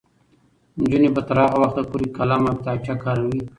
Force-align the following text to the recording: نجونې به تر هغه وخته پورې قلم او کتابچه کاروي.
نجونې 0.79 1.09
به 1.15 1.21
تر 1.27 1.37
هغه 1.45 1.57
وخته 1.63 1.81
پورې 1.89 2.07
قلم 2.17 2.41
او 2.49 2.55
کتابچه 2.59 2.93
کاروي. 3.03 3.41